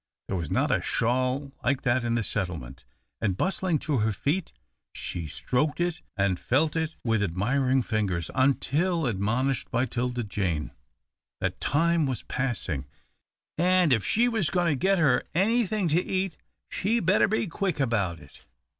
There 0.27 0.37
was 0.37 0.49
not 0.49 0.71
a 0.71 0.81
shawl 0.81 1.51
like 1.63 1.83
that 1.83 2.03
in 2.03 2.15
the 2.15 2.23
settlement, 2.23 2.85
and 3.21 3.37
bustling 3.37 3.77
to 3.85 3.99
her 3.99 4.11
feet, 4.11 4.51
she 4.95 5.27
stroked 5.27 5.79
it 5.79 6.01
and 6.17 6.39
felt 6.39 6.75
it 6.75 6.95
with 7.03 7.21
admiring 7.21 7.83
fingers, 7.83 8.31
until 8.33 9.05
admonished 9.05 9.69
by 9.69 9.85
'Tilda 9.85 10.23
Jane 10.23 10.71
that 11.39 11.59
time 11.61 12.07
was 12.07 12.23
passing, 12.23 12.87
and 13.59 13.93
if 13.93 14.03
she 14.03 14.27
was 14.27 14.49
going 14.49 14.71
to 14.73 14.75
get 14.75 14.97
her 14.97 15.21
anything 15.35 15.87
to 15.89 16.01
eat 16.03 16.35
she 16.71 16.95
had 16.95 17.05
better 17.05 17.27
be 17.27 17.45
quick 17.45 17.79
about 17.79 18.19
it. 18.19 18.43